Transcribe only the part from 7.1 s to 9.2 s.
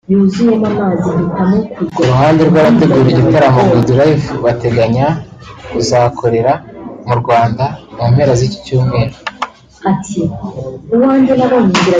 Rwanda mu mpera z’iki cyumweru